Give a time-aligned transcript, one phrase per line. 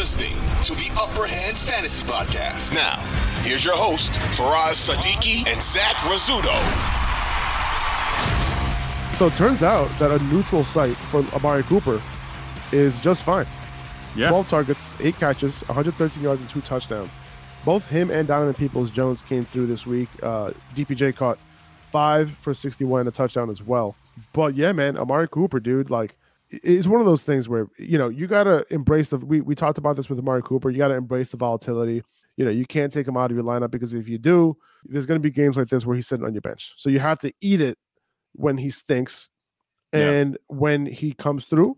[0.00, 0.32] listening
[0.64, 2.72] to the Upper Hand Fantasy Podcast.
[2.72, 2.96] Now,
[3.42, 6.56] here's your host, Faraz Sadiki and Zach Rizzuto.
[9.18, 12.00] So it turns out that a neutral site for Amari Cooper
[12.72, 13.44] is just fine.
[14.16, 14.30] Yeah.
[14.30, 17.14] 12 targets, 8 catches, 113 yards, and 2 touchdowns.
[17.66, 20.08] Both him and Donovan Peoples Jones came through this week.
[20.22, 21.38] Uh, DPJ caught
[21.90, 23.94] 5 for 61 and a touchdown as well.
[24.32, 26.16] But yeah, man, Amari Cooper, dude, like,
[26.50, 29.18] it's one of those things where, you know, you got to embrace the.
[29.18, 30.70] We, we talked about this with Amari Cooper.
[30.70, 32.02] You got to embrace the volatility.
[32.36, 35.06] You know, you can't take him out of your lineup because if you do, there's
[35.06, 36.72] going to be games like this where he's sitting on your bench.
[36.76, 37.78] So you have to eat it
[38.32, 39.28] when he stinks.
[39.92, 40.10] Yeah.
[40.10, 41.76] And when he comes through,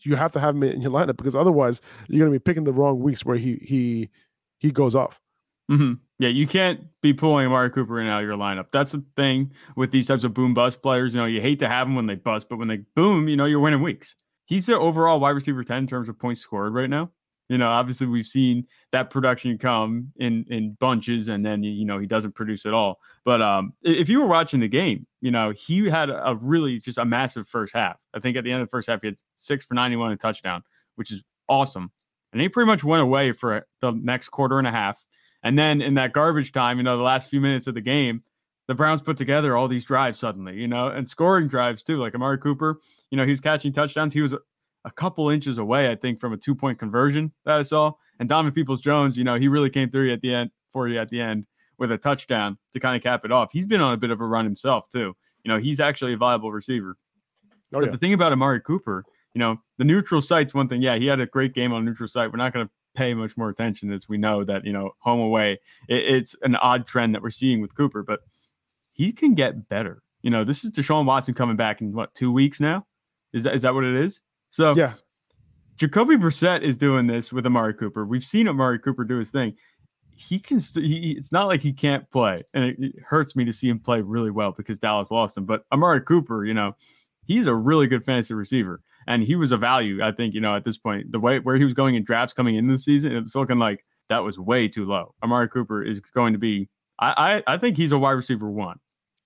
[0.00, 2.64] you have to have him in your lineup because otherwise you're going to be picking
[2.64, 4.10] the wrong weeks where he he
[4.58, 5.20] he goes off.
[5.68, 8.66] hmm Yeah, you can't be pulling Amari Cooper in out of your lineup.
[8.72, 11.14] That's the thing with these types of boom bust players.
[11.14, 13.36] You know, you hate to have them when they bust, but when they boom, you
[13.36, 14.14] know, you're winning weeks.
[14.46, 17.10] He's the overall wide receiver 10 in terms of points scored right now.
[17.48, 21.98] You know, obviously we've seen that production come in in bunches and then you know
[21.98, 22.98] he doesn't produce at all.
[23.24, 26.96] But um if you were watching the game, you know, he had a really just
[26.96, 27.98] a massive first half.
[28.14, 30.20] I think at the end of the first half he had 6 for 91 and
[30.20, 30.62] touchdown,
[30.94, 31.90] which is awesome.
[32.32, 35.04] And he pretty much went away for the next quarter and a half.
[35.44, 38.22] And then in that garbage time, you know, the last few minutes of the game,
[38.66, 41.98] the Browns put together all these drives suddenly, you know, and scoring drives too.
[41.98, 44.14] Like Amari Cooper, you know, he was catching touchdowns.
[44.14, 44.38] He was a,
[44.86, 47.92] a couple inches away, I think, from a two point conversion that I saw.
[48.18, 50.98] And Donovan Peoples Jones, you know, he really came through at the end for you
[50.98, 51.46] at the end
[51.78, 53.50] with a touchdown to kind of cap it off.
[53.52, 55.14] He's been on a bit of a run himself too.
[55.42, 56.96] You know, he's actually a viable receiver.
[57.74, 60.80] Oh but yeah, the thing about Amari Cooper, you know, the neutral site's one thing.
[60.80, 62.32] Yeah, he had a great game on neutral site.
[62.32, 65.20] We're not going to pay much more attention as we know that, you know, home
[65.20, 68.20] away, it, it's an odd trend that we're seeing with Cooper, but
[68.92, 70.02] he can get better.
[70.22, 72.86] You know, this is Deshaun Watson coming back in what, two weeks now?
[73.32, 74.22] Is that, is that what it is?
[74.50, 74.94] So, yeah.
[75.76, 78.06] Jacoby Brissett is doing this with Amari Cooper.
[78.06, 79.56] We've seen Amari Cooper do his thing.
[80.14, 80.60] He can.
[80.60, 83.68] St- he, it's not like he can't play, and it, it hurts me to see
[83.68, 85.44] him play really well because Dallas lost him.
[85.44, 86.76] But Amari Cooper, you know,
[87.26, 90.02] he's a really good fantasy receiver, and he was a value.
[90.02, 92.32] I think you know at this point, the way where he was going in drafts
[92.32, 95.14] coming in this season, it's looking like that was way too low.
[95.22, 96.68] Amari Cooper is going to be.
[96.98, 98.78] I I, I think he's a wide receiver one,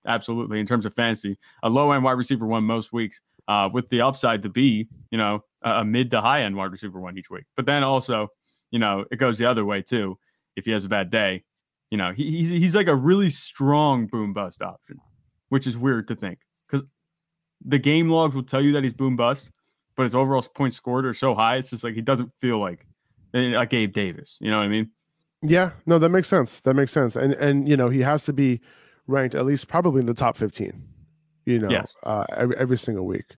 [0.07, 1.33] absolutely in terms of fantasy,
[1.63, 5.17] a low end wide receiver one most weeks uh, with the upside to be, you
[5.17, 7.45] know, a, mid to high end wide receiver one each week.
[7.57, 8.29] But then also,
[8.71, 10.17] you know, it goes the other way too.
[10.55, 11.43] If he has a bad day,
[11.89, 14.97] you know, he, he's he's like a really strong boom bust option,
[15.49, 16.39] which is weird to think
[17.65, 19.49] the game logs will tell you that he's boom bust,
[19.95, 21.57] but his overall points scored are so high.
[21.57, 22.85] It's just like he doesn't feel like
[23.33, 24.37] like Gabe Davis.
[24.39, 24.89] You know what I mean?
[25.41, 26.59] Yeah, no, that makes sense.
[26.61, 27.15] That makes sense.
[27.15, 28.61] And and you know, he has to be
[29.07, 30.83] ranked at least probably in the top 15,
[31.45, 31.91] you know, Yes.
[32.03, 33.35] uh, every, every single week.